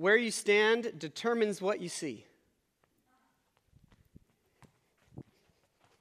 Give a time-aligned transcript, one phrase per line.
[0.00, 2.24] where you stand determines what you see.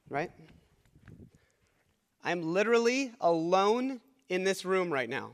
[0.09, 0.31] Right?
[2.23, 3.99] I'm literally alone
[4.29, 5.31] in this room right now.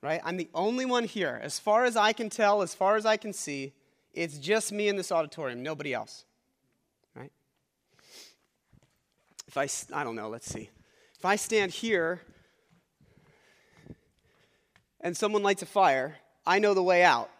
[0.00, 0.22] Right?
[0.24, 1.38] I'm the only one here.
[1.42, 3.74] As far as I can tell, as far as I can see,
[4.14, 6.24] it's just me in this auditorium, nobody else.
[7.14, 7.32] Right?
[9.46, 10.70] If I, I don't know, let's see.
[11.18, 12.22] If I stand here
[15.02, 16.16] and someone lights a fire,
[16.46, 17.30] I know the way out.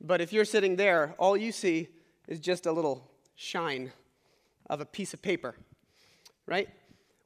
[0.00, 1.88] But if you're sitting there, all you see
[2.28, 3.92] is just a little shine
[4.68, 5.54] of a piece of paper,
[6.46, 6.68] right?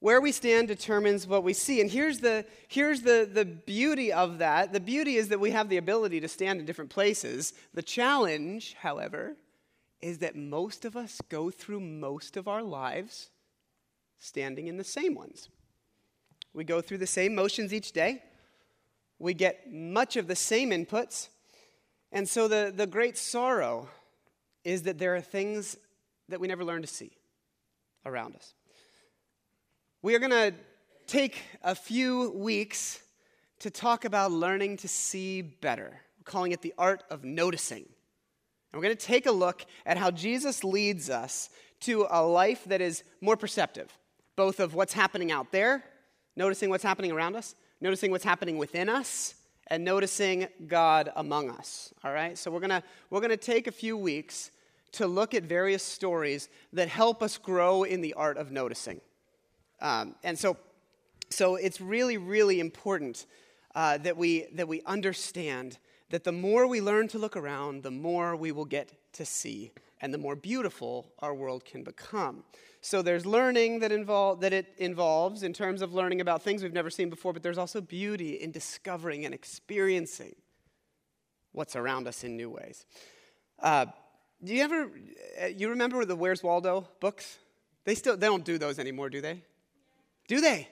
[0.00, 1.80] Where we stand determines what we see.
[1.80, 4.72] And here's the, here's the, the beauty of that.
[4.72, 7.52] The beauty is that we have the ability to stand in different places.
[7.74, 9.36] The challenge, however,
[10.00, 13.30] is that most of us go through most of our lives
[14.18, 15.48] standing in the same ones.
[16.54, 18.22] We go through the same motions each day.
[19.20, 21.28] We get much of the same inputs.
[22.10, 23.88] And so the, the great sorrow
[24.64, 25.76] is that there are things
[26.30, 27.12] that we never learn to see
[28.06, 28.54] around us.
[30.02, 30.54] We are going to
[31.06, 33.00] take a few weeks
[33.58, 36.00] to talk about learning to see better.
[36.18, 37.84] We're calling it the art of noticing.
[38.72, 41.50] And we're going to take a look at how Jesus leads us
[41.80, 43.92] to a life that is more perceptive,
[44.34, 45.84] both of what's happening out there,
[46.36, 49.34] noticing what's happening around us, noticing what's happening within us,
[49.68, 51.94] and noticing God among us.
[52.02, 52.36] All right?
[52.36, 54.50] So we're going to we're going to take a few weeks
[54.92, 59.00] to look at various stories that help us grow in the art of noticing.
[59.80, 60.56] Um, and so,
[61.30, 63.26] so it's really, really important
[63.74, 65.78] uh, that, we, that we understand
[66.10, 69.70] that the more we learn to look around, the more we will get to see,
[70.00, 72.42] and the more beautiful our world can become.
[72.82, 76.72] So there's learning that, involve, that it involves in terms of learning about things we've
[76.72, 80.34] never seen before, but there's also beauty in discovering and experiencing
[81.52, 82.86] what's around us in new ways.
[83.58, 83.86] Uh,
[84.42, 84.90] do you ever,
[85.42, 87.38] uh, you remember the Where's Waldo books?
[87.84, 89.42] They still, they don't do those anymore, do they?
[90.26, 90.68] Do they?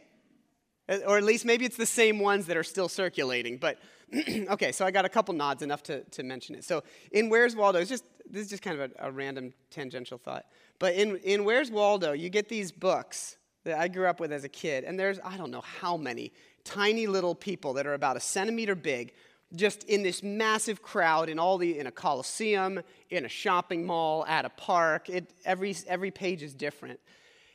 [0.89, 3.59] Uh, or at least maybe it's the same ones that are still circulating.
[3.59, 3.79] But
[4.51, 6.65] okay, so I got a couple nods enough to, to mention it.
[6.65, 6.83] So
[7.13, 10.47] in Where's Waldo, it's just this is just kind of a, a random tangential thought.
[10.79, 14.45] But in, in Where's Waldo, you get these books that I grew up with as
[14.45, 16.33] a kid, and there's I don't know how many
[16.65, 19.13] tiny little people that are about a centimeter big
[19.55, 24.27] just in this massive crowd in all the in a coliseum in a shopping mall
[24.27, 27.01] at a park it, every, every page is different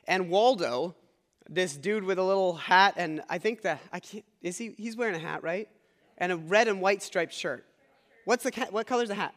[0.07, 0.95] and waldo
[1.47, 4.95] this dude with a little hat and i think that i can't is he he's
[4.97, 5.69] wearing a hat right
[6.17, 7.65] and a red and white striped shirt.
[8.25, 9.33] What's the what color's the hat?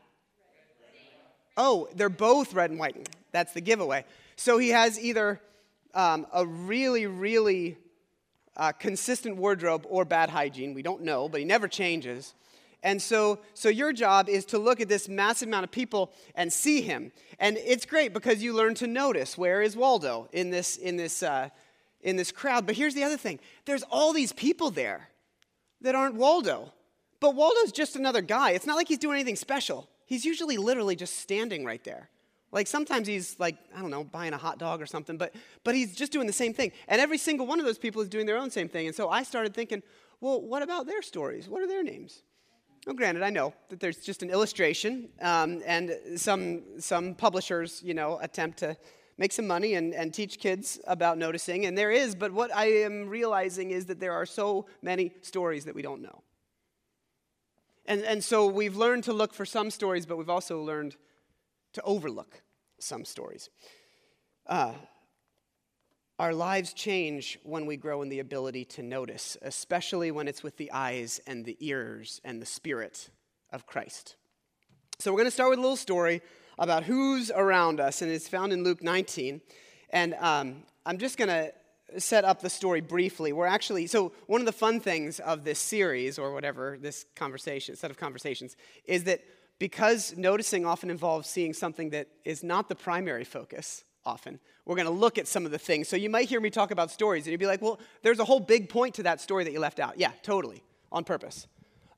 [1.56, 3.08] Oh they're both red and white.
[3.32, 4.04] That's the giveaway.
[4.36, 5.40] So he has either
[5.94, 7.78] um, a really really
[8.56, 10.74] uh, consistent wardrobe or bad hygiene.
[10.74, 12.34] We don't know but he never changes.
[12.82, 16.52] And so, so your job is to look at this massive amount of people and
[16.52, 17.10] see him.
[17.40, 21.22] And it's great because you learn to notice where is Waldo in this, in this,
[21.22, 21.48] uh,
[22.02, 22.64] in this crowd.
[22.64, 23.40] But here's the other thing.
[23.64, 25.08] There's all these people there
[25.80, 26.72] that aren't Waldo.
[27.20, 28.50] But Waldo's just another guy.
[28.50, 29.88] It's not like he's doing anything special.
[30.06, 32.10] He's usually literally just standing right there.
[32.52, 35.74] Like sometimes he's like, I don't know, buying a hot dog or something, but, but
[35.74, 36.72] he's just doing the same thing.
[36.88, 38.86] And every single one of those people is doing their own same thing.
[38.86, 39.82] And so I started thinking,
[40.20, 41.48] well, what about their stories?
[41.48, 42.22] What are their names?
[42.86, 47.94] Well, granted, I know that there's just an illustration, um, and some, some publishers, you
[47.94, 48.76] know, attempt to
[49.18, 52.66] make some money and, and teach kids about noticing, and there is, but what I
[52.66, 56.22] am realizing is that there are so many stories that we don't know.
[57.86, 60.96] And, and so we've learned to look for some stories, but we've also learned
[61.74, 62.42] to overlook
[62.78, 63.48] some stories.
[64.46, 64.72] Uh,
[66.18, 70.56] our lives change when we grow in the ability to notice, especially when it's with
[70.56, 73.10] the eyes and the ears and the spirit
[73.52, 74.16] of Christ.
[74.98, 76.22] So, we're going to start with a little story
[76.58, 79.40] about who's around us, and it's found in Luke 19.
[79.90, 81.52] And um, I'm just going to
[82.00, 83.32] set up the story briefly.
[83.32, 87.76] We're actually, so one of the fun things of this series, or whatever, this conversation,
[87.76, 89.22] set of conversations, is that
[89.58, 94.38] because noticing often involves seeing something that is not the primary focus, often.
[94.64, 95.88] We're going to look at some of the things.
[95.88, 98.24] So you might hear me talk about stories, and you'd be like, well, there's a
[98.24, 99.98] whole big point to that story that you left out.
[99.98, 101.46] Yeah, totally, on purpose.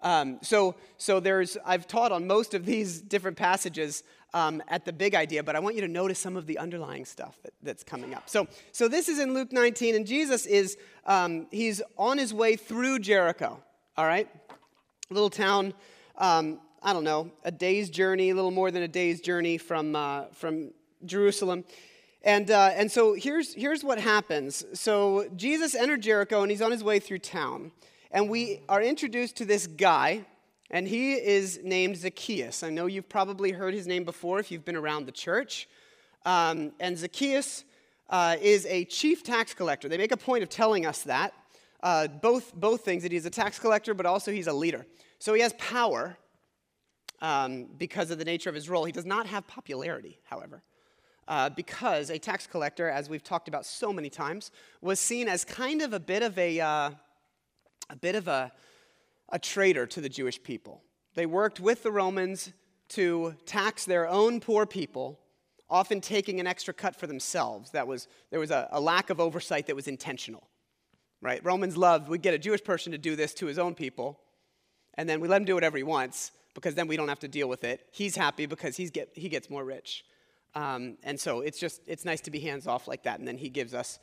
[0.00, 4.04] Um, so, so there's, I've taught on most of these different passages
[4.34, 7.04] um, at the big idea, but I want you to notice some of the underlying
[7.04, 8.28] stuff that, that's coming up.
[8.28, 12.56] So, so this is in Luke 19, and Jesus is, um, he's on his way
[12.56, 13.62] through Jericho,
[13.96, 14.28] all right?
[15.10, 15.72] Little town,
[16.16, 19.96] um, I don't know, a day's journey, a little more than a day's journey from,
[19.96, 20.72] uh, from
[21.06, 21.64] Jerusalem.
[22.22, 24.64] And, uh, and so here's, here's what happens.
[24.74, 27.72] So Jesus entered Jericho and he's on his way through town.
[28.10, 30.24] And we are introduced to this guy
[30.70, 32.62] And he is named Zacchaeus.
[32.62, 35.66] I know you've probably heard his name before if you've been around the church.
[36.26, 37.64] Um, and Zacchaeus
[38.10, 39.88] uh, is a chief tax collector.
[39.88, 41.32] They make a point of telling us that.
[41.82, 44.84] Uh, both, both things that he's a tax collector, but also he's a leader.
[45.18, 46.18] So he has power
[47.22, 48.84] um, because of the nature of his role.
[48.84, 50.62] He does not have popularity, however.
[51.26, 54.50] Uh, because a tax collector, as we've talked about so many times,
[54.82, 56.90] was seen as kind of a bit of a, uh,
[57.90, 58.52] a bit of a,
[59.30, 60.82] a traitor to the Jewish people.
[61.14, 62.52] They worked with the Romans
[62.90, 65.18] to tax their own poor people,
[65.68, 67.70] often taking an extra cut for themselves.
[67.72, 70.48] That was, there was a, a lack of oversight that was intentional.
[71.20, 71.44] Right?
[71.44, 74.20] Romans loved, we get a Jewish person to do this to his own people,
[74.94, 77.28] and then we let him do whatever he wants because then we don't have to
[77.28, 77.86] deal with it.
[77.92, 80.04] He's happy because he's get, he gets more rich.
[80.54, 83.18] Um, and so it's just, it's nice to be hands off like that.
[83.18, 83.98] And then he gives us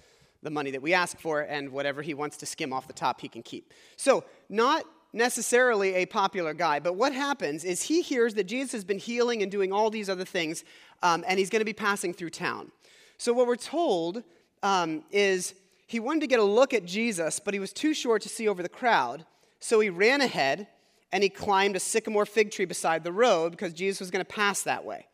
[0.45, 3.19] the money that we ask for, and whatever he wants to skim off the top,
[3.19, 3.74] he can keep.
[3.97, 8.83] So, not necessarily a popular guy, but what happens is he hears that Jesus has
[8.83, 10.63] been healing and doing all these other things,
[11.03, 12.71] um, and he's going to be passing through town.
[13.18, 14.24] So, what we're told
[14.63, 15.56] um, is
[15.88, 18.47] he wanted to get a look at Jesus, but he was too short to see
[18.47, 19.25] over the crowd.
[19.59, 20.68] So, he ran ahead
[21.12, 24.31] and he climbed a sycamore fig tree beside the road because Jesus was going to
[24.31, 25.07] pass that way.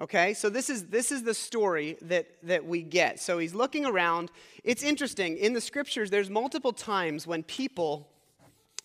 [0.00, 3.20] Okay, so this is this is the story that that we get.
[3.20, 4.32] So he's looking around.
[4.64, 6.10] It's interesting in the scriptures.
[6.10, 8.08] There's multiple times when people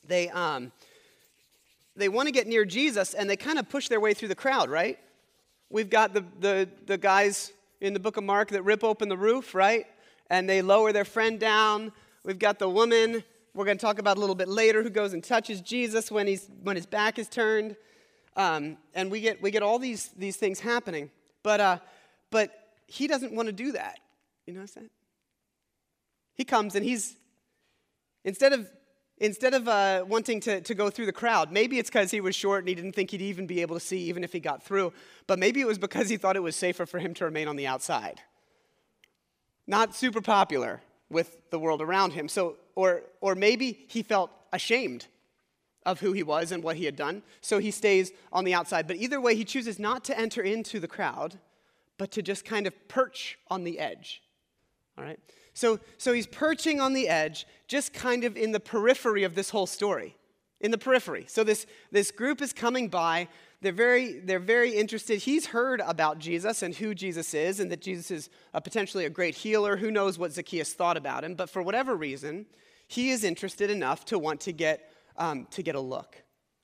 [0.08, 0.72] they um
[1.96, 4.36] they want to get near Jesus and they kind of push their way through the
[4.36, 5.00] crowd, right?
[5.72, 9.18] We've got the the the guys in the book of Mark that rip open the
[9.18, 9.88] roof, right?
[10.30, 11.92] And they lower their friend down.
[12.24, 13.24] We've got the woman
[13.56, 16.28] we're going to talk about a little bit later who goes and touches Jesus when
[16.28, 17.76] he's when his back is turned.
[18.40, 21.12] Um, and we get, we get all these, these things happening.
[21.44, 21.78] But, uh,
[22.32, 22.52] but
[22.88, 24.00] he doesn't want to do that.
[24.48, 24.90] You know what I'm saying?
[26.36, 27.18] He comes and he's,
[28.24, 28.72] instead of,
[29.18, 32.34] instead of uh, wanting to, to go through the crowd, maybe it's because he was
[32.34, 34.64] short and he didn't think he'd even be able to see even if he got
[34.64, 34.94] through,
[35.28, 37.58] but maybe it was because he thought it was safer for him to remain on
[37.58, 38.22] the outside.
[39.68, 42.30] Not super popular with the world around him.
[42.30, 45.08] So, or, or maybe he felt ashamed
[45.86, 47.24] of who he was and what he had done.
[47.42, 48.88] So he stays on the outside.
[48.88, 51.40] But either way, he chooses not to enter into the crowd,
[51.98, 54.22] but to just kind of perch on the edge.
[54.98, 55.20] All right?
[55.54, 59.50] So, so he's perching on the edge, just kind of in the periphery of this
[59.50, 60.16] whole story.
[60.62, 61.26] In the periphery.
[61.28, 63.30] So this, this group is coming by.
[63.62, 65.20] They're very, they're very interested.
[65.20, 69.10] He's heard about Jesus and who Jesus is, and that Jesus is a, potentially a
[69.10, 69.78] great healer.
[69.78, 71.36] Who knows what Zacchaeus thought about him?
[71.36, 72.46] But for whatever reason,
[72.88, 76.16] he is interested enough to want to get um, to get a look.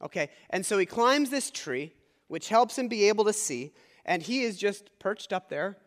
[0.02, 0.30] Okay?
[0.50, 1.94] And so he climbs this tree,
[2.28, 3.74] which helps him be able to see,
[4.06, 5.78] and he is just perched up there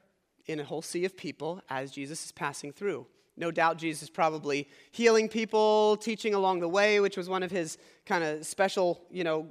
[0.47, 3.07] in a whole sea of people as Jesus is passing through.
[3.37, 7.51] No doubt Jesus is probably healing people, teaching along the way, which was one of
[7.51, 9.47] his kind of special, you know,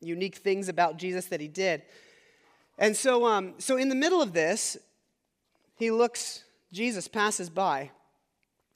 [0.00, 1.82] unique things about Jesus that he did.
[2.78, 4.76] And so, um, so in the middle of this,
[5.76, 7.90] he looks, Jesus passes by.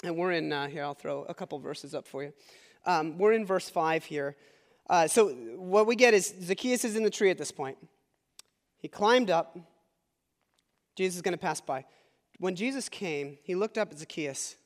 [0.02, 2.32] And we're in, uh, here, I'll throw a couple verses up for you.
[2.84, 4.36] Um, we're in verse 5 here.
[4.88, 7.78] Uh, so, what we get is Zacchaeus is in the tree at this point.
[8.78, 9.56] He climbed up.
[10.96, 11.84] Jesus is going to pass by.
[12.38, 14.56] When Jesus came, he looked up at Zacchaeus.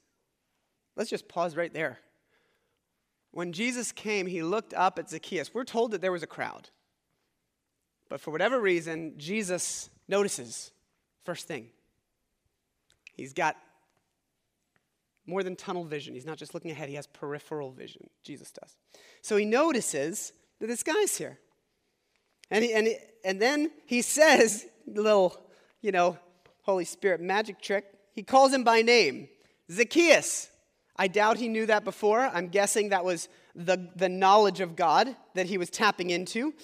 [0.96, 1.98] Let's just pause right there.
[3.32, 5.52] When Jesus came, he looked up at Zacchaeus.
[5.52, 6.70] We're told that there was a crowd.
[8.08, 10.70] But for whatever reason, Jesus notices
[11.24, 11.68] first thing.
[13.12, 13.56] He's got
[15.26, 16.14] more than tunnel vision.
[16.14, 18.08] He's not just looking ahead, he has peripheral vision.
[18.22, 18.76] Jesus does.
[19.22, 21.38] So he notices that this guy's here.
[22.50, 25.40] And, he, and, he, and then he says, little,
[25.80, 26.18] you know,
[26.62, 27.84] Holy Spirit magic trick.
[28.14, 29.28] He calls him by name
[29.70, 30.50] Zacchaeus.
[30.96, 32.20] I doubt he knew that before.
[32.20, 36.54] I'm guessing that was the, the knowledge of God that he was tapping into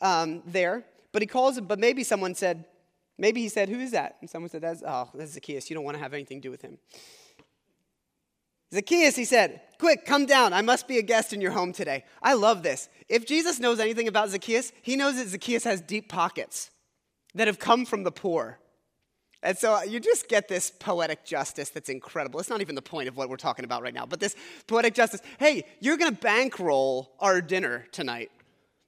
[0.00, 0.84] um, there.
[1.12, 2.64] But he calls him, but maybe someone said,
[3.18, 4.16] maybe he said, Who is that?
[4.20, 5.68] And someone said, that's, Oh, that's Zacchaeus.
[5.68, 6.78] You don't want to have anything to do with him.
[8.72, 10.52] Zacchaeus, he said, Quick, come down.
[10.52, 12.04] I must be a guest in your home today.
[12.22, 12.88] I love this.
[13.08, 16.70] If Jesus knows anything about Zacchaeus, he knows that Zacchaeus has deep pockets
[17.34, 18.58] that have come from the poor.
[19.42, 22.40] And so you just get this poetic justice that's incredible.
[22.40, 24.34] It's not even the point of what we're talking about right now, but this
[24.66, 25.20] poetic justice.
[25.38, 28.30] Hey, you're going to bankroll our dinner tonight.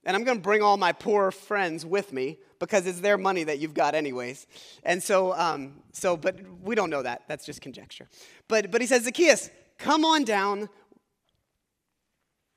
[0.05, 3.43] And I'm going to bring all my poor friends with me because it's their money
[3.43, 4.47] that you've got anyways.
[4.83, 7.23] And so, um, so, but we don't know that.
[7.27, 8.07] That's just conjecture.
[8.47, 10.69] But, but he says, Zacchaeus, Come on down.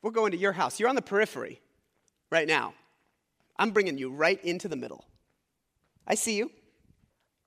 [0.03, 0.79] We're going to your house.
[0.79, 1.61] You're on the periphery
[2.31, 2.75] right now.
[3.57, 5.05] I'm bringing you right into the middle.
[6.07, 6.51] I see you.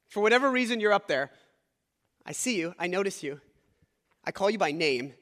[0.10, 1.30] For whatever reason, you're up there.
[2.26, 2.74] I see you.
[2.80, 3.42] I notice you.
[4.24, 5.14] I call you by name.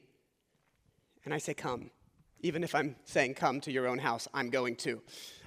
[1.24, 1.90] And I say, Come.
[2.44, 5.00] Even if I'm saying, come to your own house, I'm going to.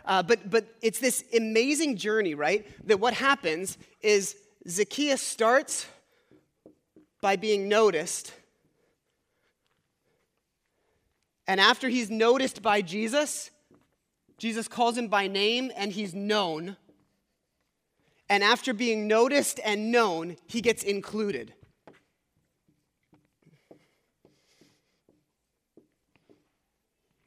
[0.03, 2.65] Uh, but, but it's this amazing journey, right?
[2.87, 4.35] That what happens is
[4.67, 5.85] Zacchaeus starts
[7.21, 8.33] by being noticed.
[11.47, 13.51] And after he's noticed by Jesus,
[14.37, 16.77] Jesus calls him by name and he's known.
[18.29, 21.53] And after being noticed and known, he gets included.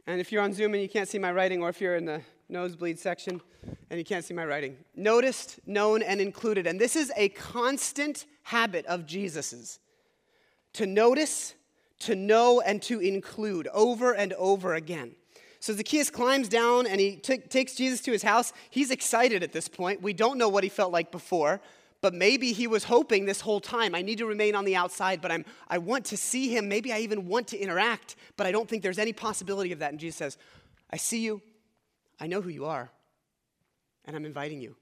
[0.06, 2.04] And if you're on Zoom and you can't see my writing, or if you're in
[2.04, 3.40] the nosebleed section
[3.88, 6.66] and you can't see my writing, noticed, known, and included.
[6.66, 9.78] And this is a constant habit of Jesus's
[10.72, 11.54] to notice,
[12.00, 15.12] to know, and to include over and over again.
[15.60, 18.52] So Zacchaeus climbs down and he t- takes Jesus to his house.
[18.70, 20.00] He's excited at this point.
[20.00, 21.60] We don't know what he felt like before,
[22.00, 25.20] but maybe he was hoping this whole time I need to remain on the outside,
[25.20, 26.66] but I'm, I want to see him.
[26.66, 29.90] Maybe I even want to interact, but I don't think there's any possibility of that.
[29.90, 30.38] And Jesus says,
[30.90, 31.42] I see you.
[32.18, 32.90] I know who you are,
[34.06, 34.76] and I'm inviting you.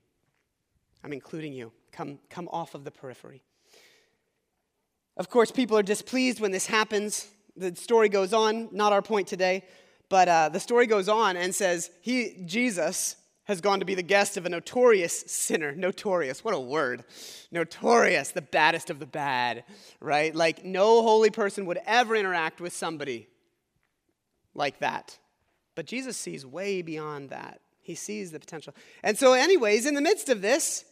[1.04, 1.72] I'm including you.
[1.92, 3.42] Come, come off of the periphery.
[5.18, 7.26] Of course, people are displeased when this happens.
[7.56, 9.64] The story goes on, not our point today.
[10.08, 14.02] But uh, the story goes on and says, he, Jesus, has gone to be the
[14.02, 15.72] guest of a notorious sinner.
[15.72, 17.04] Notorious, what a word.
[17.50, 19.64] Notorious, the baddest of the bad,
[20.00, 20.34] right?
[20.34, 23.26] Like, no holy person would ever interact with somebody
[24.54, 25.18] like that.
[25.74, 27.60] But Jesus sees way beyond that.
[27.80, 28.74] He sees the potential.
[29.02, 30.84] And so, anyways, in the midst of this,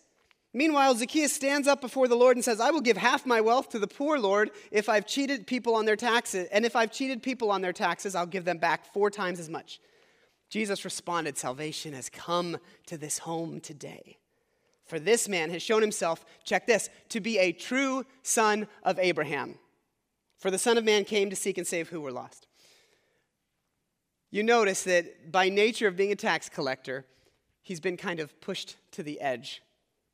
[0.56, 3.68] Meanwhile, Zacchaeus stands up before the Lord and says, I will give half my wealth
[3.68, 6.48] to the poor, Lord, if I've cheated people on their taxes.
[6.50, 9.50] And if I've cheated people on their taxes, I'll give them back four times as
[9.50, 9.80] much.
[10.48, 14.16] Jesus responded, Salvation has come to this home today.
[14.86, 19.56] For this man has shown himself, check this, to be a true son of Abraham.
[20.38, 22.46] For the Son of Man came to seek and save who were lost.
[24.30, 27.04] You notice that by nature of being a tax collector,
[27.62, 29.60] he's been kind of pushed to the edge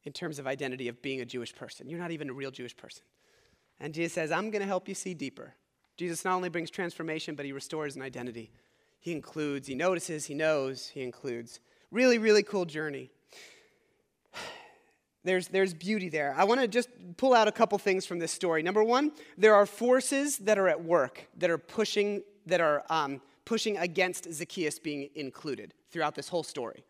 [0.05, 1.89] in terms of identity of being a Jewish person.
[1.89, 3.03] You're not even a real Jewish person.
[3.81, 5.55] And Jesus says, I'm going to help you see deeper.
[5.97, 8.51] Jesus not only brings transformation, but he restores an identity.
[9.01, 11.61] He includes, he notices, he knows, he includes.
[11.91, 13.11] Really, really cool journey.
[15.25, 16.35] There's, there's beauty there.
[16.37, 18.61] I want to just pull out a couple things from this story.
[18.61, 23.21] Number one, there are forces that are at work that are pushing, that are um,
[23.45, 26.83] pushing against Zacchaeus being included throughout this whole story.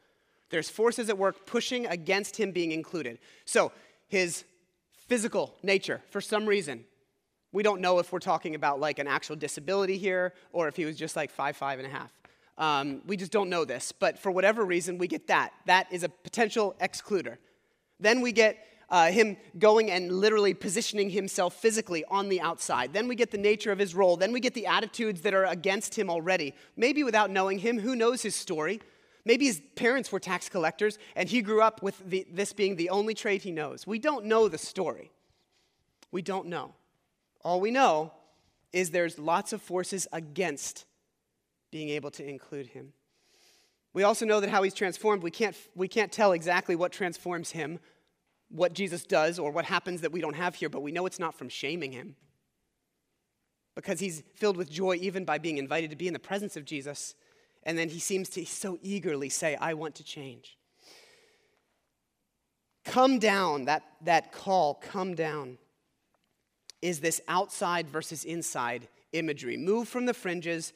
[0.53, 3.19] There's forces at work pushing against him being included.
[3.47, 3.73] So,
[4.09, 4.45] his
[5.09, 6.85] physical nature, for some reason,
[7.53, 10.85] we don't know if we're talking about like an actual disability here or if he
[10.85, 12.13] was just like five, five and a half.
[12.59, 13.93] Um, we just don't know this.
[13.93, 15.53] But for whatever reason, we get that.
[15.65, 17.39] That is a potential excluder.
[17.99, 18.59] Then we get
[18.91, 22.93] uh, him going and literally positioning himself physically on the outside.
[22.93, 24.19] Then we get the nature of his role.
[24.19, 26.55] Then we get the attitudes that are against him already.
[26.77, 28.83] Maybe without knowing him, who knows his story?
[29.25, 32.91] Maybe his parents were tax collectors and he grew up with the, this being the
[32.91, 33.87] only trade he knows.
[33.87, 35.13] We don't know the story.
[36.11, 36.75] We don't know.
[37.45, 38.13] All we know
[38.73, 40.87] is there's lots of forces against
[41.71, 42.93] being able to include him.
[43.95, 47.51] We also know that how he's transformed, we can't, we can't tell exactly what transforms
[47.51, 47.79] him,
[48.49, 51.19] what Jesus does, or what happens that we don't have here, but we know it's
[51.19, 52.17] not from shaming him.
[53.75, 56.65] Because he's filled with joy even by being invited to be in the presence of
[56.65, 57.15] Jesus
[57.63, 60.57] and then he seems to so eagerly say, I want to change.
[62.85, 65.59] Come down, that, that call, come down,
[66.81, 69.57] is this outside versus inside imagery.
[69.57, 70.73] Move from the fringes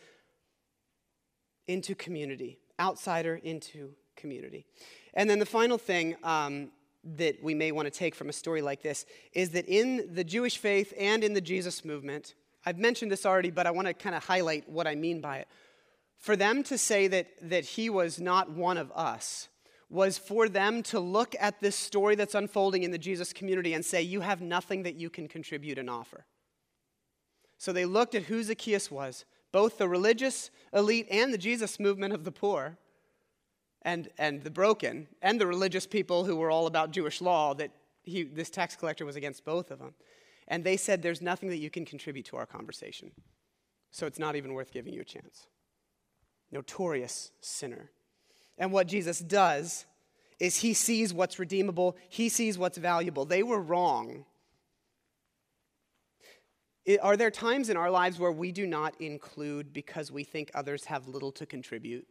[1.67, 4.67] into community, outsider into community.
[5.15, 6.71] And then the final thing um,
[7.17, 10.25] that we may want to take from a story like this is that in the
[10.25, 13.95] Jewish faith and in the Jesus movement, I've mentioned this already, but I want to
[13.95, 15.49] kind of highlight what I mean by it.
[16.19, 19.49] For them to say that, that he was not one of us
[19.89, 23.85] was for them to look at this story that's unfolding in the Jesus community and
[23.85, 26.27] say, You have nothing that you can contribute and offer.
[27.59, 32.13] So they looked at who Zacchaeus was, both the religious elite and the Jesus movement
[32.13, 32.79] of the poor
[33.83, 37.71] and, and the broken, and the religious people who were all about Jewish law, that
[38.03, 39.95] he, this tax collector was against both of them.
[40.49, 43.13] And they said, There's nothing that you can contribute to our conversation.
[43.93, 45.47] So it's not even worth giving you a chance
[46.51, 47.91] notorious sinner.
[48.59, 49.87] And what Jesus does
[50.39, 53.25] is he sees what's redeemable, he sees what's valuable.
[53.25, 54.25] They were wrong.
[57.03, 60.85] Are there times in our lives where we do not include because we think others
[60.85, 62.07] have little to contribute?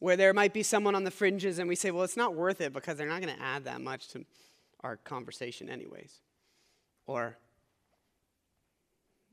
[0.00, 2.60] Where there might be someone on the fringes and we say, well, it's not worth
[2.60, 4.26] it because they're not going to add that much to
[4.80, 6.20] our conversation, anyways.
[7.06, 7.38] Or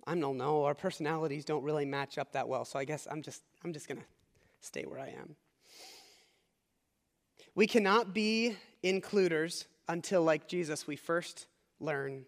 [0.05, 3.21] I don't know, our personalities don't really match up that well, so I guess I'm
[3.21, 4.05] just, I'm just going to
[4.61, 5.35] stay where I am.
[7.53, 11.47] We cannot be includers until, like Jesus, we first
[11.79, 12.25] learn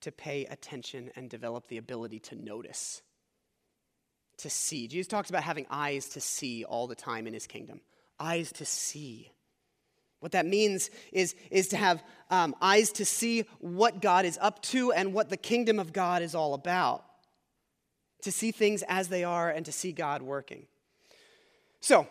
[0.00, 3.02] to pay attention and develop the ability to notice,
[4.38, 4.88] to see.
[4.88, 7.80] Jesus talks about having eyes to see all the time in his kingdom.
[8.18, 9.30] Eyes to see.
[10.20, 14.62] What that means is, is to have um, eyes to see what God is up
[14.64, 17.04] to and what the kingdom of God is all about.
[18.22, 20.66] To see things as they are and to see God working.
[21.80, 22.06] So,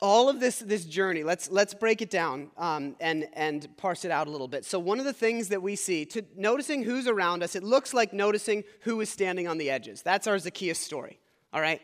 [0.00, 4.12] all of this, this journey, let's, let's break it down um, and, and parse it
[4.12, 4.64] out a little bit.
[4.64, 7.92] So, one of the things that we see, to noticing who's around us, it looks
[7.92, 10.02] like noticing who is standing on the edges.
[10.02, 11.18] That's our Zacchaeus story,
[11.52, 11.80] all right?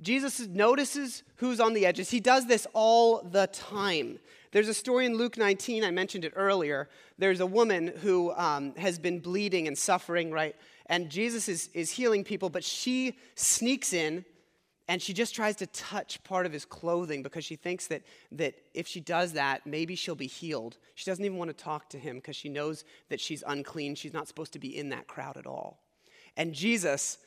[0.00, 2.10] Jesus notices who's on the edges.
[2.10, 4.18] He does this all the time.
[4.52, 6.88] There's a story in Luke 19, I mentioned it earlier.
[7.18, 10.56] There's a woman who um, has been bleeding and suffering, right?
[10.86, 14.24] And Jesus is, is healing people, but she sneaks in
[14.88, 18.02] and she just tries to touch part of his clothing because she thinks that,
[18.32, 20.78] that if she does that, maybe she'll be healed.
[20.96, 23.94] She doesn't even want to talk to him because she knows that she's unclean.
[23.94, 25.78] She's not supposed to be in that crowd at all.
[26.36, 27.18] And Jesus,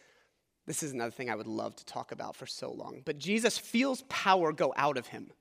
[0.66, 3.58] this is another thing I would love to talk about for so long, but Jesus
[3.58, 5.32] feels power go out of him.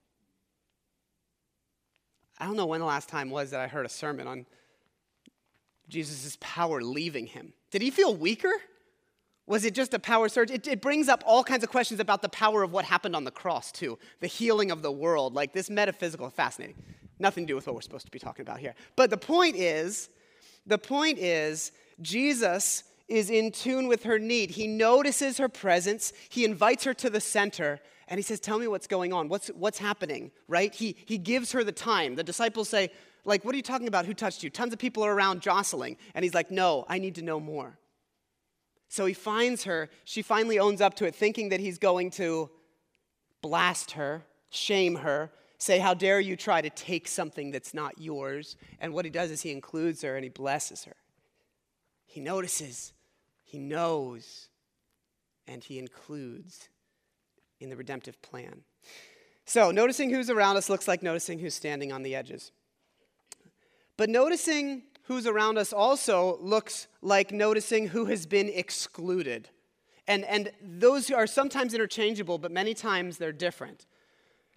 [2.39, 4.47] I don't know when the last time was that I heard a sermon on
[5.89, 7.53] Jesus' power leaving him.
[7.71, 8.53] Did he feel weaker?
[9.47, 10.51] Was it just a power surge?
[10.51, 13.25] It, it, brings up all kinds of questions about the power of what happened on
[13.25, 13.99] the cross, too.
[14.21, 16.77] The healing of the world, like this metaphysical, fascinating.
[17.19, 18.75] Nothing to do with what we're supposed to be talking about here.
[18.97, 20.09] But the point is,
[20.67, 24.51] the point is, Jesus is in tune with her need.
[24.51, 28.67] He notices her presence, he invites her to the center, and he says, Tell me
[28.67, 29.29] what's going on.
[29.29, 30.75] What's, what's happening, right?
[30.75, 32.15] He, he gives her the time.
[32.15, 32.91] The disciples say,
[33.25, 34.07] like, what are you talking about?
[34.07, 34.51] Who touched you?
[34.51, 35.97] Tons of people are around jostling.
[36.15, 37.79] And he's like, no, I need to know more.
[38.89, 39.89] So he finds her.
[40.05, 42.51] She finally owns up to it, thinking that he's going to
[43.41, 48.57] blast her, shame her, say, How dare you try to take something that's not yours?
[48.81, 50.97] And what he does is he includes her and he blesses her.
[52.13, 52.93] He notices,
[53.43, 54.51] he knows,
[55.47, 56.69] and he includes
[57.59, 58.65] in the redemptive plan.
[59.47, 62.53] So, noticing who's around us looks like noticing who's standing on the edges.
[63.97, 69.49] But noticing who's around us also looks like noticing who has been excluded.
[70.07, 73.87] And, and those are sometimes interchangeable, but many times they're different.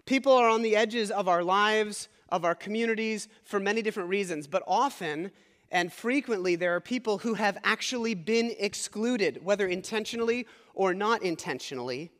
[0.04, 4.46] People are on the edges of our lives, of our communities, for many different reasons,
[4.46, 5.30] but often
[5.70, 12.10] and frequently there are people who have actually been excluded, whether intentionally or not intentionally.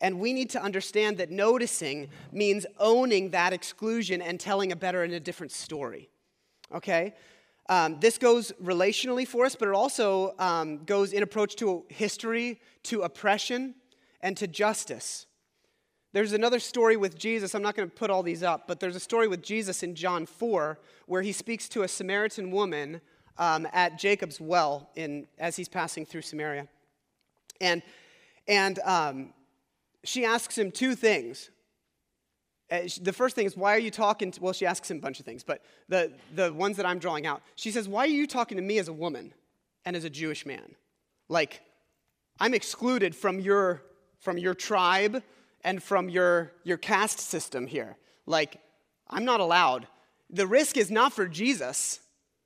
[0.00, 5.02] And we need to understand that noticing means owning that exclusion and telling a better
[5.02, 6.10] and a different story.
[6.74, 7.14] Okay?
[7.68, 12.60] Um, this goes relationally for us, but it also um, goes in approach to history,
[12.84, 13.74] to oppression,
[14.20, 15.25] and to justice.
[16.12, 17.54] There's another story with Jesus.
[17.54, 19.94] I'm not going to put all these up, but there's a story with Jesus in
[19.94, 23.00] John 4 where he speaks to a Samaritan woman
[23.38, 26.68] um, at Jacob's well in, as he's passing through Samaria.
[27.60, 27.82] And,
[28.48, 29.34] and um,
[30.04, 31.50] she asks him two things.
[32.70, 35.00] Uh, the first thing is, why are you talking to, well, she asks him a
[35.00, 38.08] bunch of things, but the, the ones that I'm drawing out, she says, why are
[38.08, 39.32] you talking to me as a woman
[39.84, 40.74] and as a Jewish man?
[41.28, 41.60] Like,
[42.40, 43.82] I'm excluded from your,
[44.18, 45.22] from your tribe
[45.66, 47.98] and from your, your caste system here.
[48.24, 48.58] Like,
[49.10, 49.88] I'm not allowed.
[50.30, 52.00] The risk is not for Jesus.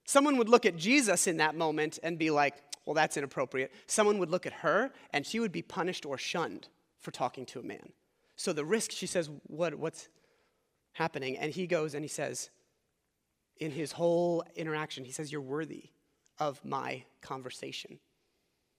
[0.06, 2.54] Someone would look at Jesus in that moment and be like,
[2.86, 3.72] well, that's inappropriate.
[3.86, 7.60] Someone would look at her and she would be punished or shunned for talking to
[7.60, 7.92] a man.
[8.36, 10.08] So the risk, she says, what, what's
[10.94, 11.36] happening?
[11.36, 12.48] And he goes and he says,
[13.58, 15.90] in his whole interaction, he says, You're worthy
[16.38, 17.98] of my conversation.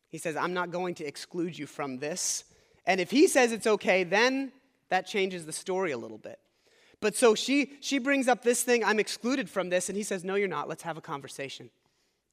[0.10, 2.44] He says, I'm not going to exclude you from this.
[2.86, 4.52] And if he says it's okay, then
[4.90, 6.40] that changes the story a little bit.
[7.00, 10.24] But so she, she brings up this thing, I'm excluded from this, and he says,
[10.24, 10.70] No, you're not.
[10.70, 11.70] Let's have a conversation.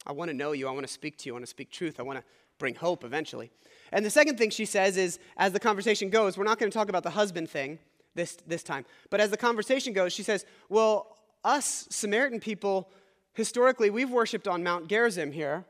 [0.07, 0.69] I want to know you.
[0.69, 1.33] I want to speak to you.
[1.33, 1.99] I want to speak truth.
[1.99, 2.25] I want to
[2.59, 3.51] bring hope eventually.
[3.93, 6.77] And the second thing she says is, as the conversation goes, we're not going to
[6.77, 7.79] talk about the husband thing
[8.15, 12.91] this, this time, but as the conversation goes, she says, Well, us Samaritan people,
[13.33, 15.65] historically, we've worshiped on Mount Gerizim here.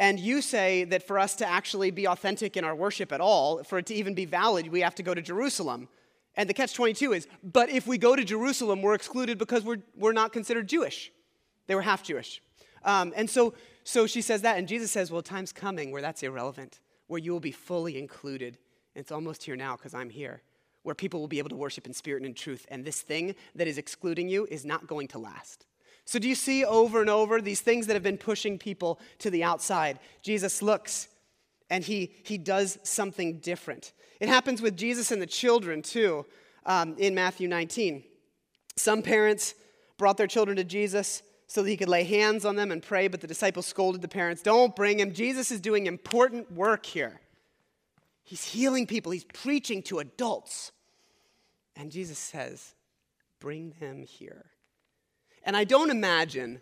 [0.00, 3.64] And you say that for us to actually be authentic in our worship at all,
[3.64, 5.88] for it to even be valid, we have to go to Jerusalem.
[6.36, 9.82] And the catch 22 is, but if we go to Jerusalem, we're excluded because we're,
[9.96, 11.10] we're not considered Jewish.
[11.66, 12.40] They were half Jewish.
[12.84, 16.22] Um, and so, so she says that, and Jesus says, well, time's coming where that's
[16.22, 18.56] irrelevant, where you will be fully included.
[18.94, 20.42] And it's almost here now because I'm here,
[20.84, 22.66] where people will be able to worship in spirit and in truth.
[22.70, 25.66] And this thing that is excluding you is not going to last.
[26.08, 29.28] So, do you see over and over these things that have been pushing people to
[29.28, 29.98] the outside?
[30.22, 31.06] Jesus looks
[31.68, 33.92] and he, he does something different.
[34.18, 36.24] It happens with Jesus and the children, too,
[36.64, 38.04] um, in Matthew 19.
[38.74, 39.54] Some parents
[39.98, 43.08] brought their children to Jesus so that he could lay hands on them and pray,
[43.08, 45.12] but the disciples scolded the parents Don't bring him.
[45.12, 47.20] Jesus is doing important work here.
[48.24, 50.72] He's healing people, he's preaching to adults.
[51.76, 52.72] And Jesus says,
[53.40, 54.46] Bring them here.
[55.48, 56.60] And I don't imagine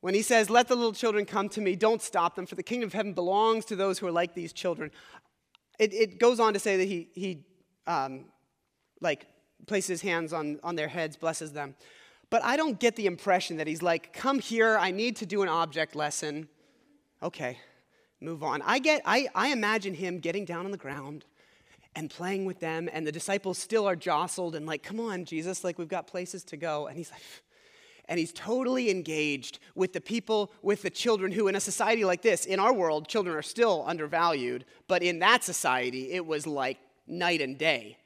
[0.00, 2.64] when he says, Let the little children come to me, don't stop them, for the
[2.64, 4.90] kingdom of heaven belongs to those who are like these children.
[5.78, 7.44] It, it goes on to say that he, he
[7.86, 8.24] um,
[9.00, 9.28] like,
[9.68, 11.76] places his hands on, on their heads, blesses them.
[12.28, 15.42] But I don't get the impression that he's like, Come here, I need to do
[15.42, 16.48] an object lesson.
[17.22, 17.56] Okay,
[18.20, 18.62] move on.
[18.62, 21.24] I, get, I, I imagine him getting down on the ground
[21.96, 25.62] and playing with them, and the disciples still are jostled and like, come on, Jesus,
[25.62, 26.86] like we've got places to go.
[26.88, 27.20] And he's like,
[28.08, 32.22] and he's totally engaged with the people, with the children who, in a society like
[32.22, 36.78] this, in our world, children are still undervalued, but in that society, it was like
[37.06, 37.96] night and day.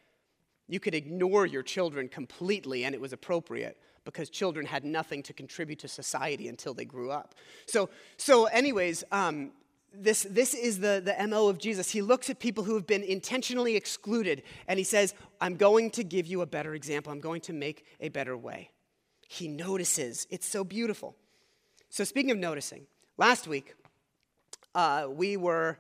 [0.69, 5.33] You could ignore your children completely, and it was appropriate because children had nothing to
[5.33, 7.35] contribute to society until they grew up.
[7.67, 9.53] So, so anyways, um,
[9.93, 11.91] this, this is the, the MO of Jesus.
[11.91, 16.05] He looks at people who have been intentionally excluded and he says, I'm going to
[16.05, 17.13] give you a better example.
[17.13, 18.71] I'm going to make a better way.
[19.29, 20.27] He notices.
[20.31, 21.15] It's so beautiful.
[21.91, 22.87] So, speaking of noticing,
[23.19, 23.75] last week
[24.75, 25.79] uh, we were,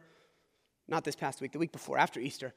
[0.87, 2.52] not this past week, the week before, after Easter,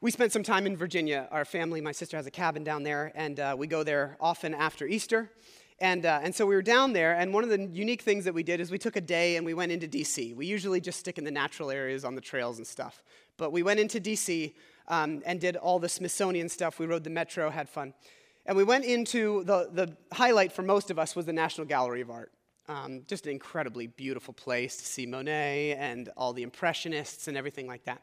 [0.00, 1.28] we spent some time in Virginia.
[1.30, 4.52] Our family, my sister has a cabin down there, and uh, we go there often
[4.52, 5.30] after Easter.
[5.78, 8.34] And, uh, and so we were down there, and one of the unique things that
[8.34, 10.34] we did is we took a day and we went into DC.
[10.34, 13.02] We usually just stick in the natural areas on the trails and stuff.
[13.36, 14.54] But we went into DC
[14.88, 16.78] um, and did all the Smithsonian stuff.
[16.80, 17.94] We rode the metro, had fun.
[18.46, 22.00] And we went into the, the highlight for most of us was the National Gallery
[22.00, 22.30] of Art.
[22.68, 27.66] Um, just an incredibly beautiful place to see Monet and all the Impressionists and everything
[27.66, 28.02] like that.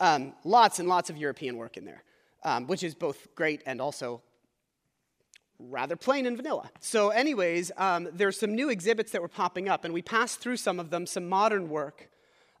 [0.00, 2.02] Um, lots and lots of European work in there,
[2.42, 4.22] um, which is both great and also
[5.58, 6.68] rather plain and vanilla.
[6.80, 10.56] So, anyways, um, there's some new exhibits that were popping up, and we passed through
[10.58, 12.10] some of them, some modern work,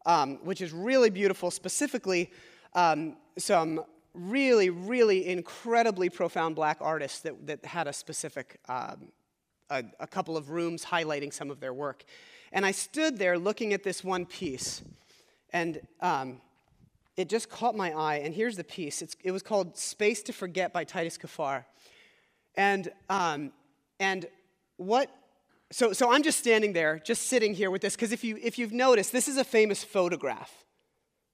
[0.06, 2.30] um, which is really beautiful, specifically
[2.74, 3.84] um, some
[4.16, 9.12] really, really incredibly profound black artists that, that had a specific, um,
[9.70, 12.04] a, a couple of rooms highlighting some of their work.
[12.52, 14.82] And I stood there looking at this one piece,
[15.52, 16.40] and um,
[17.16, 18.16] it just caught my eye.
[18.16, 21.64] And here's the piece it's, it was called Space to Forget by Titus Kaphar.
[22.56, 23.52] And, um,
[24.00, 24.26] and
[24.76, 25.10] what,
[25.70, 28.58] so, so I'm just standing there, just sitting here with this, because if, you, if
[28.58, 30.64] you've noticed, this is a famous photograph.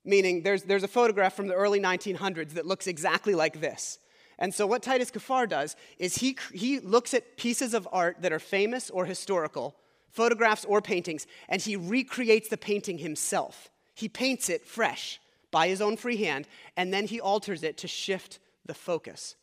[0.04, 3.98] Meaning, there's, there's a photograph from the early 1900s that looks exactly like this.
[4.38, 8.32] And so, what Titus Kaphar does is he, he looks at pieces of art that
[8.32, 9.76] are famous or historical,
[10.10, 13.70] photographs or paintings, and he recreates the painting himself.
[13.94, 15.20] He paints it fresh
[15.52, 19.36] by his own free hand, and then he alters it to shift the focus.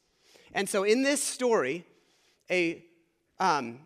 [0.53, 1.85] And so in this story,
[2.49, 2.83] a,
[3.39, 3.79] um,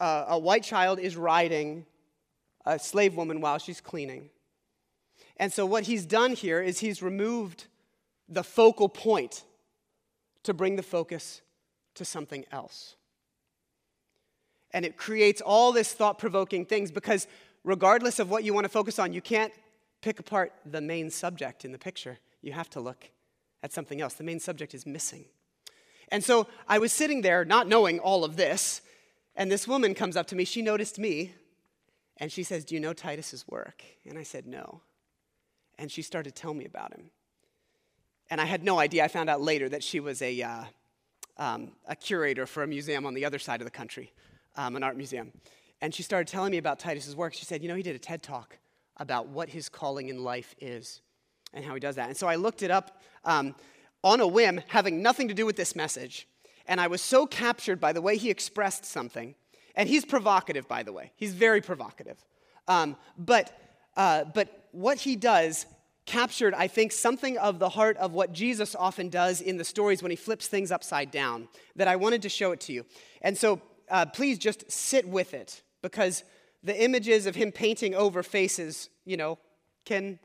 [0.00, 1.86] a, a white child is riding
[2.66, 4.28] a slave woman while she's cleaning.
[5.40, 7.66] And so what he's done here is he's removed
[8.28, 9.42] the focal point
[10.42, 11.40] to bring the focus
[11.94, 12.94] to something else.
[14.72, 17.26] And it creates all this thought provoking things because
[17.64, 19.52] regardless of what you want to focus on, you can't
[20.02, 22.18] pick apart the main subject in the picture.
[22.42, 23.10] You have to look
[23.62, 24.14] at something else.
[24.14, 25.24] The main subject is missing.
[26.12, 28.82] And so I was sitting there not knowing all of this,
[29.34, 30.44] and this woman comes up to me.
[30.44, 31.32] She noticed me,
[32.18, 33.82] and she says, Do you know Titus's work?
[34.04, 34.82] And I said, No.
[35.80, 37.10] And she started telling me about him.
[38.30, 39.02] And I had no idea.
[39.02, 40.64] I found out later that she was a, uh,
[41.36, 44.12] um, a curator for a museum on the other side of the country,
[44.56, 45.32] um, an art museum.
[45.80, 47.34] And she started telling me about Titus's work.
[47.34, 48.58] She said, You know, he did a TED talk
[48.98, 51.00] about what his calling in life is
[51.52, 52.08] and how he does that.
[52.08, 53.00] And so I looked it up.
[53.24, 53.56] Um,
[54.02, 56.26] on a whim, having nothing to do with this message.
[56.66, 59.34] And I was so captured by the way he expressed something.
[59.74, 61.12] And he's provocative, by the way.
[61.16, 62.24] He's very provocative.
[62.68, 63.52] Um, but,
[63.96, 65.66] uh, but what he does
[66.06, 70.02] captured, I think, something of the heart of what Jesus often does in the stories
[70.02, 72.84] when he flips things upside down, that I wanted to show it to you.
[73.22, 76.24] And so uh, please just sit with it, because
[76.62, 79.38] the images of him painting over faces, you know,
[79.84, 80.18] can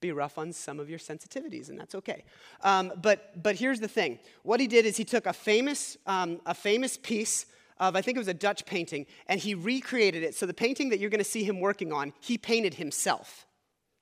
[0.00, 2.24] be rough on some of your sensitivities, and that's okay.
[2.62, 6.40] Um, but, but here's the thing what he did is he took a famous, um,
[6.46, 7.46] a famous piece
[7.80, 10.34] of, I think it was a Dutch painting, and he recreated it.
[10.34, 13.46] So the painting that you're going to see him working on, he painted himself.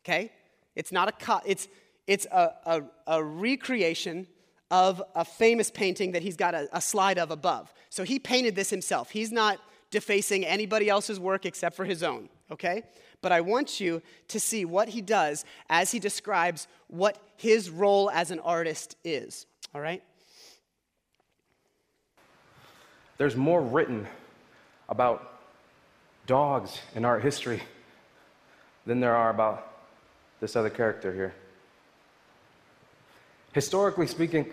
[0.04, 0.32] Okay?
[0.74, 1.68] It's not a cut, it's,
[2.06, 4.26] it's a, a, a recreation
[4.70, 7.72] of a famous painting that he's got a, a, slide of above.
[7.88, 9.10] So he painted this himself.
[9.10, 9.58] He's not
[9.90, 12.82] defacing anybody else's work except for his own, okay?
[13.22, 18.10] But I want you to see what he does as he describes what his role
[18.10, 20.02] as an artist is, all right?
[23.18, 24.06] There's more written
[24.88, 25.40] about
[26.26, 27.62] dogs in art history
[28.86, 29.70] than there are about
[30.40, 31.34] this other character here.
[33.52, 34.46] Historically speaking,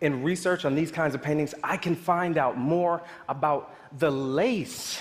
[0.00, 5.00] in research on these kinds of paintings, I can find out more about the lace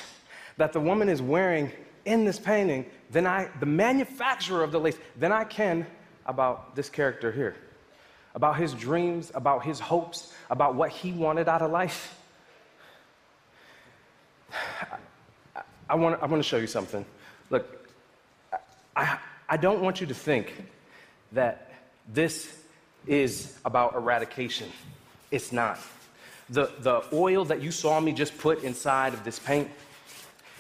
[0.58, 1.72] that the woman is wearing
[2.06, 5.88] in this painting than I, the manufacturer of the lace, than I can
[6.26, 7.56] about this character here.
[8.36, 12.18] About his dreams, about his hopes, about what he wanted out of life.
[15.89, 17.05] I, want, I want to show you something.
[17.49, 17.89] Look,
[18.95, 20.53] I, I don't want you to think
[21.31, 21.71] that
[22.12, 22.55] this
[23.07, 24.69] is about eradication.
[25.31, 25.79] It's not.
[26.49, 29.69] The, the oil that you saw me just put inside of this paint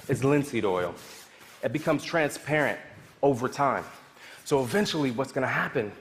[0.07, 0.93] is linseed oil.
[1.63, 2.79] It becomes transparent
[3.21, 3.83] over time.
[4.45, 5.91] So eventually, what's going to happen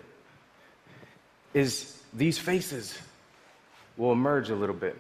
[1.55, 2.98] is these faces
[3.96, 4.96] will emerge a little bit.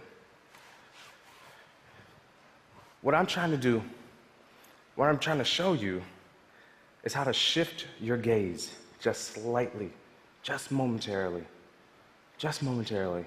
[3.00, 3.82] What I'm trying to do,
[4.96, 6.02] what I'm trying to show you,
[7.04, 9.92] is how to shift your gaze just slightly,
[10.42, 11.44] just momentarily,
[12.38, 13.24] just momentarily.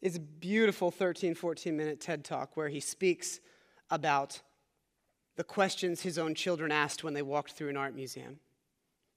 [0.00, 3.40] It's a beautiful 13, 14 minute TED talk where he speaks
[3.90, 4.40] about
[5.34, 8.38] the questions his own children asked when they walked through an art museum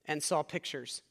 [0.06, 1.02] and saw pictures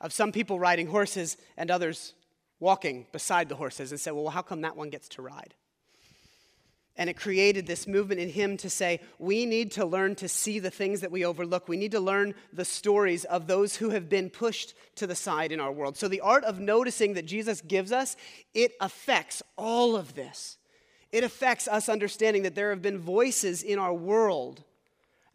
[0.00, 2.14] of some people riding horses and others
[2.58, 5.54] walking beside the horses and said, Well, how come that one gets to ride?
[6.98, 10.58] And it created this movement in him to say, we need to learn to see
[10.58, 11.68] the things that we overlook.
[11.68, 15.52] We need to learn the stories of those who have been pushed to the side
[15.52, 15.98] in our world.
[15.98, 18.16] So, the art of noticing that Jesus gives us,
[18.54, 20.56] it affects all of this.
[21.12, 24.64] It affects us understanding that there have been voices in our world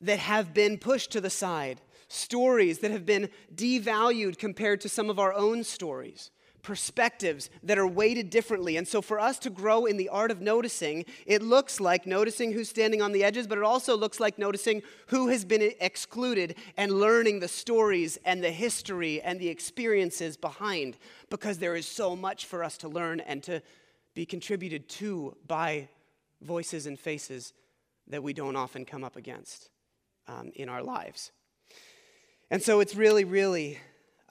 [0.02, 5.10] that have been pushed to the side, stories that have been devalued compared to some
[5.12, 6.32] of our own stories
[6.64, 8.78] perspectives that are weighted differently.
[8.78, 12.52] And so, for us to grow in the art of noticing, it looks like noticing
[12.52, 16.56] who's standing on the edges, but it also looks like noticing who has been excluded
[16.78, 20.98] and learning the stories and the history and the experiences behind,
[21.30, 23.62] because there is so much for us to learn and to
[24.14, 25.88] be contributed to by
[26.42, 27.54] voices and faces
[28.08, 29.70] that we don't often come up against
[30.28, 31.32] um, in our lives.
[32.50, 33.80] And so, it's really, really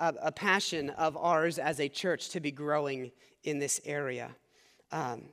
[0.01, 3.13] a, a passion of ours as a church to be growing
[3.45, 4.35] in this area.
[4.91, 5.27] Um,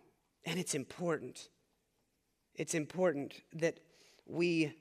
[0.45, 1.49] and it's important.
[2.53, 3.79] It's important that
[4.27, 4.73] we,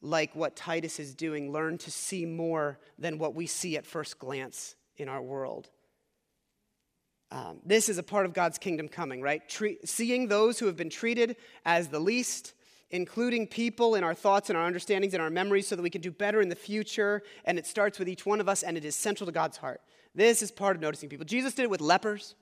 [0.00, 4.18] like what Titus is doing, learn to see more than what we see at first
[4.18, 5.70] glance in our world.
[7.30, 9.46] Um, this is a part of God's kingdom coming, right?
[9.48, 12.54] Tre- seeing those who have been treated as the least,
[12.90, 16.00] including people in our thoughts and our understandings and our memories so that we can
[16.00, 17.22] do better in the future.
[17.44, 19.80] And it starts with each one of us, and it is central to God's heart.
[20.14, 21.26] This is part of noticing people.
[21.26, 22.34] Jesus did it with lepers,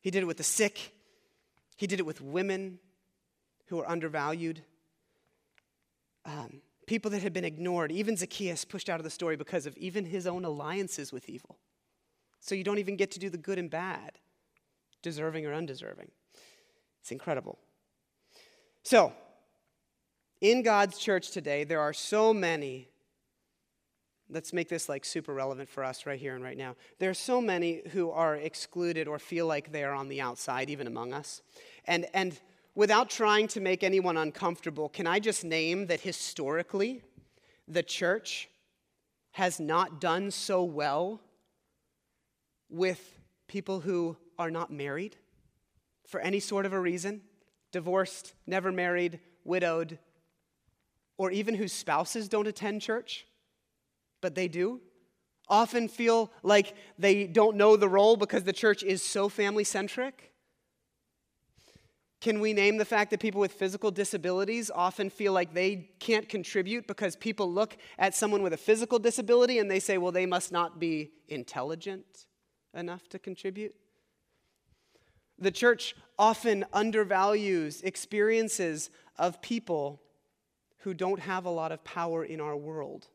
[0.00, 0.92] He did it with the sick,
[1.76, 2.78] He did it with women
[3.66, 4.62] who are undervalued.
[6.24, 7.92] Um, people that had been ignored.
[7.92, 11.56] Even Zacchaeus pushed out of the story because of even his own alliances with evil.
[12.40, 14.18] So you don't even get to do the good and bad,
[15.00, 16.10] deserving or undeserving.
[17.00, 17.60] It's incredible.
[18.82, 19.12] So,
[20.40, 22.88] in God's church today, there are so many.
[24.30, 26.76] Let's make this like super relevant for us right here and right now.
[26.98, 30.70] There are so many who are excluded or feel like they are on the outside,
[30.70, 31.42] even among us.
[31.84, 32.38] And, and
[32.74, 37.02] without trying to make anyone uncomfortable, can I just name that historically,
[37.68, 38.48] the church
[39.32, 41.20] has not done so well
[42.70, 45.16] with people who are not married
[46.06, 47.20] for any sort of a reason?
[47.72, 49.98] Divorced, never married, widowed,
[51.18, 53.26] or even whose spouses don't attend church,
[54.20, 54.80] but they do,
[55.48, 60.32] often feel like they don't know the role because the church is so family centric?
[62.20, 66.28] Can we name the fact that people with physical disabilities often feel like they can't
[66.28, 70.26] contribute because people look at someone with a physical disability and they say, well, they
[70.26, 72.26] must not be intelligent
[72.74, 73.74] enough to contribute?
[75.40, 80.02] The church often undervalues experiences of people
[80.78, 83.06] who don't have a lot of power in our world.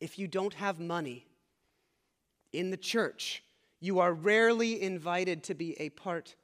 [0.00, 1.26] If you don't have money
[2.52, 3.42] in the church,
[3.80, 6.36] you are rarely invited to be a part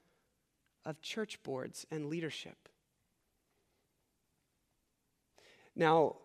[0.84, 2.68] of church boards and leadership.
[5.74, 6.16] Now,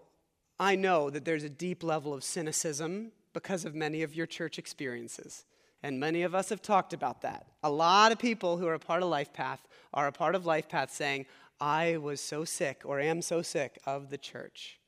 [0.60, 4.58] I know that there's a deep level of cynicism because of many of your church
[4.58, 5.46] experiences.
[5.86, 7.46] And many of us have talked about that.
[7.62, 10.44] A lot of people who are a part of Life Path are a part of
[10.44, 11.28] Life Path saying,
[11.62, 14.80] I was so sick or am so sick of the church.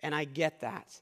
[0.00, 1.00] And I get that.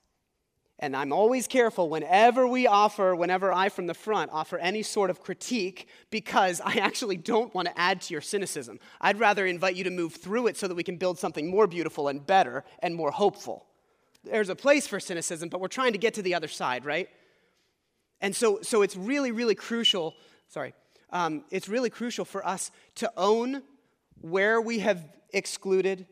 [0.79, 5.09] And I'm always careful whenever we offer, whenever I from the front offer any sort
[5.09, 8.81] of critique, because I actually don't want to add to your cynicism.
[9.01, 11.67] I'd rather invite you to move through it so that we can build something more
[11.67, 13.65] beautiful and better and more hopeful.
[14.25, 17.09] There's a place for cynicism, but we're trying to get to the other side, right?
[18.23, 20.15] And so, so it's really, really crucial,
[20.49, 20.73] sorry,
[21.11, 23.63] um, it's really crucial for us to own
[24.21, 25.05] where we have
[25.35, 26.07] excluded,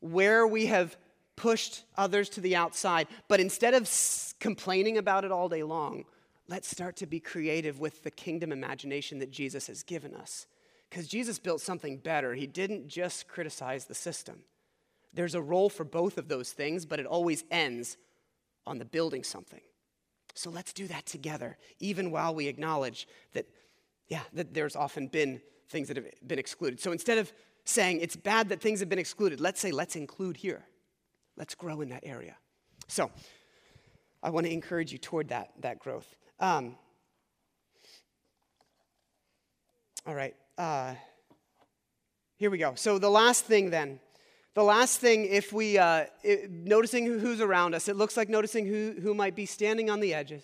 [0.00, 0.96] where we have
[1.34, 3.08] pushed others to the outside.
[3.26, 6.04] But instead of s- complaining about it all day long,
[6.46, 10.46] let's start to be creative with the kingdom imagination that Jesus has given us.
[10.90, 12.34] Because Jesus built something better.
[12.34, 14.42] He didn't just criticize the system.
[15.14, 17.96] There's a role for both of those things, but it always ends
[18.66, 19.60] on the building something.
[20.34, 23.46] So let's do that together, even while we acknowledge that,
[24.08, 26.80] yeah, that there's often been things that have been excluded.
[26.80, 27.32] So instead of
[27.64, 30.64] saying it's bad that things have been excluded, let's say let's include here.
[31.36, 32.36] Let's grow in that area.
[32.88, 33.10] So
[34.22, 36.14] I want to encourage you toward that, that growth.
[36.38, 36.76] Um,
[40.06, 40.34] all right.
[40.58, 40.94] Uh,
[42.36, 42.74] here we go.
[42.74, 44.00] So the last thing then.
[44.54, 48.66] The last thing, if we, uh, it, noticing who's around us, it looks like noticing
[48.66, 50.42] who, who might be standing on the edges,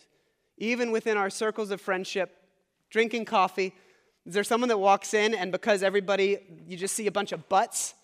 [0.59, 2.37] even within our circles of friendship,
[2.89, 3.75] drinking coffee,
[4.25, 7.49] is there someone that walks in and because everybody, you just see a bunch of
[7.49, 7.95] butts,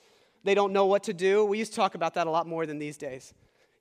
[0.45, 1.45] they don't know what to do?
[1.45, 3.33] We used to talk about that a lot more than these days.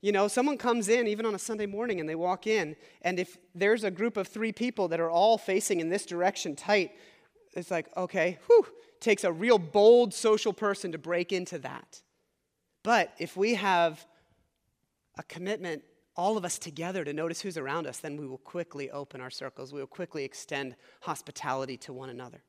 [0.01, 3.19] You know, someone comes in, even on a Sunday morning, and they walk in, and
[3.19, 6.91] if there's a group of three people that are all facing in this direction tight,
[7.53, 8.65] it's like, okay, whew,
[8.99, 12.01] takes a real bold social person to break into that.
[12.83, 14.05] But if we have
[15.17, 15.83] a commitment
[16.15, 19.29] all of us together to notice who's around us, then we will quickly open our
[19.29, 19.73] circles.
[19.73, 22.43] We will quickly extend hospitality to one another.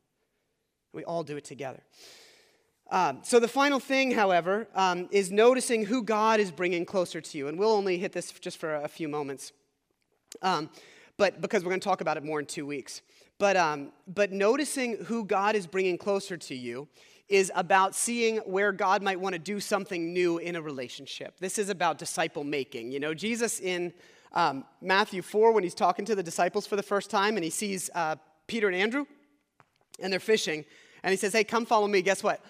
[0.93, 1.83] We all do it together.
[2.91, 7.39] Um, so, the final thing, however, um, is noticing who God is bringing closer to
[7.39, 7.49] you.
[7.49, 9.53] And we'll only hit this just for a few moments,
[10.43, 10.69] um,
[11.17, 13.01] but because we're going to talk about it more in two weeks.
[13.39, 16.89] But, um, but noticing who God is bringing closer to you
[17.29, 21.39] is about seeing where God might want to do something new in a relationship.
[21.39, 22.93] This is about disciple making.
[22.93, 23.93] You know, Jesus in
[24.33, 27.51] um, Matthew 4, when he's talking to the disciples for the first time and he
[27.51, 29.07] sees uh, Peter and Andrew
[30.01, 30.65] and they're fishing,
[31.03, 32.03] and he says, Hey, come follow me.
[32.03, 32.45] Guess what?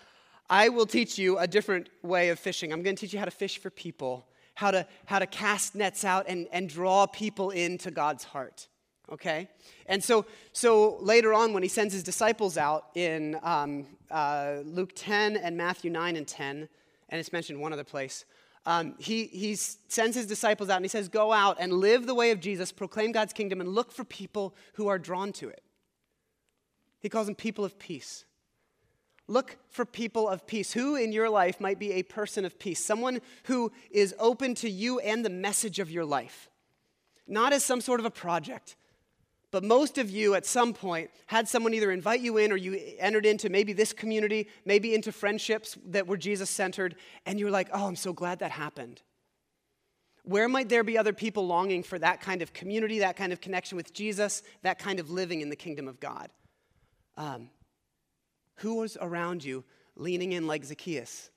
[0.50, 2.72] I will teach you a different way of fishing.
[2.72, 5.74] I'm going to teach you how to fish for people, how to, how to cast
[5.74, 8.68] nets out and, and draw people into God's heart
[9.12, 9.48] okay?
[9.86, 14.92] And so, so later on, when he sends his disciples out in um, uh, Luke
[14.94, 16.68] 10 and Matthew 9 and 10,
[17.08, 18.24] and it's mentioned one other place,
[18.64, 22.14] um, he, he sends his disciples out and he says, Go out and live the
[22.14, 25.62] way of Jesus, proclaim God's kingdom, and look for people who are drawn to it.
[27.00, 28.24] He calls them people of peace.
[29.26, 30.72] Look for people of peace.
[30.72, 32.84] Who in your life might be a person of peace?
[32.84, 36.48] Someone who is open to you and the message of your life,
[37.26, 38.76] not as some sort of a project,
[39.52, 42.80] but most of you at some point had someone either invite you in or you
[42.98, 47.68] entered into maybe this community, maybe into friendships that were Jesus centered, and you're like,
[47.72, 49.02] oh, I'm so glad that happened.
[50.24, 53.42] Where might there be other people longing for that kind of community, that kind of
[53.42, 56.30] connection with Jesus, that kind of living in the kingdom of God?
[57.18, 57.50] Um,
[58.56, 59.64] who was around you
[59.96, 61.30] leaning in like Zacchaeus?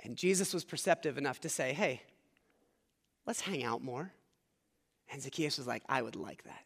[0.00, 2.02] And Jesus was perceptive enough to say, hey,
[3.26, 4.12] let's hang out more.
[5.10, 6.63] And Zacchaeus was like, I would like that.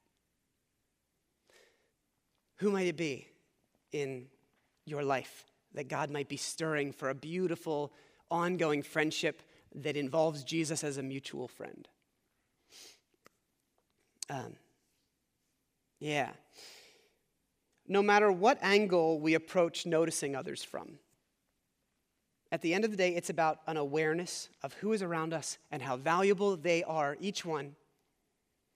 [2.58, 3.28] Who might it be
[3.92, 4.26] in
[4.84, 5.44] your life
[5.74, 7.92] that God might be stirring for a beautiful,
[8.30, 9.42] ongoing friendship
[9.74, 11.88] that involves Jesus as a mutual friend?
[14.30, 14.56] Um,
[16.00, 16.30] yeah.
[17.86, 20.98] No matter what angle we approach noticing others from,
[22.50, 25.58] at the end of the day, it's about an awareness of who is around us
[25.70, 27.76] and how valuable they are, each one,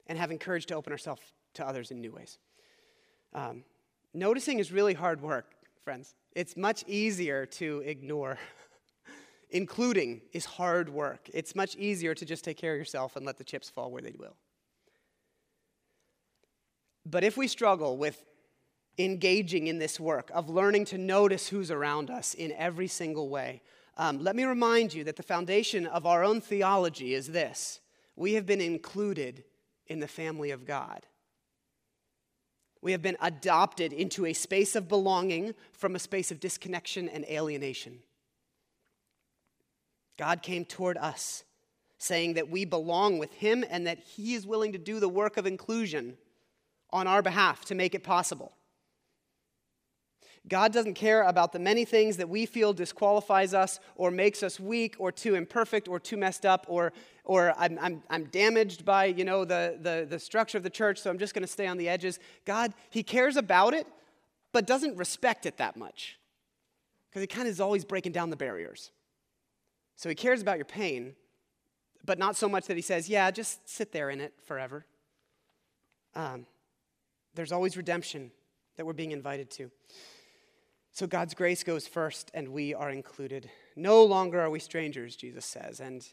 [0.06, 1.22] and having courage to open ourselves
[1.54, 2.38] to others in new ways.
[3.34, 3.64] Um,
[4.14, 6.14] Noticing is really hard work, friends.
[6.34, 8.38] It's much easier to ignore.
[9.50, 11.28] Including is hard work.
[11.32, 14.02] It's much easier to just take care of yourself and let the chips fall where
[14.02, 14.36] they will.
[17.04, 18.24] But if we struggle with
[18.98, 23.62] engaging in this work of learning to notice who's around us in every single way,
[23.96, 27.80] um, let me remind you that the foundation of our own theology is this
[28.14, 29.44] we have been included
[29.86, 31.06] in the family of God.
[32.82, 37.24] We have been adopted into a space of belonging from a space of disconnection and
[37.24, 38.00] alienation.
[40.18, 41.44] God came toward us
[41.98, 45.36] saying that we belong with Him and that He is willing to do the work
[45.36, 46.16] of inclusion
[46.90, 48.52] on our behalf to make it possible.
[50.48, 54.58] God doesn't care about the many things that we feel disqualifies us or makes us
[54.58, 56.92] weak or too imperfect or too messed up or,
[57.24, 60.98] or I'm, I'm, I'm damaged by, you know, the, the, the structure of the church,
[60.98, 62.18] so I'm just going to stay on the edges.
[62.44, 63.86] God, he cares about it,
[64.52, 66.18] but doesn't respect it that much
[67.08, 68.90] because he kind of is always breaking down the barriers.
[69.94, 71.14] So he cares about your pain,
[72.04, 74.86] but not so much that he says, yeah, just sit there in it forever.
[76.16, 76.46] Um,
[77.34, 78.32] there's always redemption
[78.76, 79.70] that we're being invited to.
[80.94, 83.50] So God's grace goes first, and we are included.
[83.76, 85.80] No longer are we strangers, Jesus says.
[85.80, 86.06] And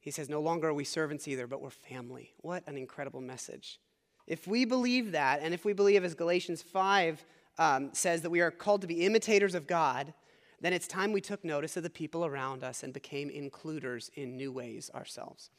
[0.00, 2.32] he says, no longer are we servants either, but we're family.
[2.38, 3.78] What an incredible message.
[4.26, 7.22] If we believe that, and if we believe, as Galatians 5
[7.58, 10.14] um, says, that we are called to be imitators of God,
[10.60, 14.38] then it's time we took notice of the people around us and became includers in
[14.38, 15.50] new ways ourselves.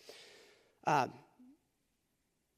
[0.87, 1.13] Um,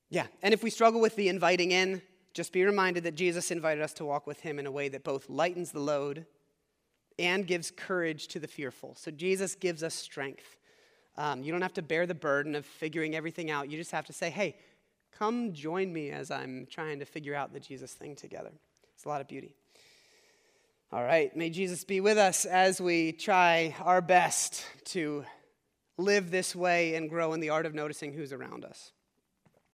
[0.10, 2.02] yeah, and if we struggle with the inviting in,
[2.34, 5.04] just be reminded that Jesus invited us to walk with him in a way that
[5.04, 6.26] both lightens the load
[7.20, 8.96] and gives courage to the fearful.
[8.96, 10.58] So Jesus gives us strength.
[11.18, 13.70] Um, you don't have to bear the burden of figuring everything out.
[13.70, 14.56] You just have to say, hey,
[15.18, 18.52] come join me as I'm trying to figure out the Jesus thing together.
[18.96, 19.56] It's a lot of beauty.
[20.94, 25.24] All right, may Jesus be with us as we try our best to
[25.98, 28.92] live this way and grow in the art of noticing who's around us.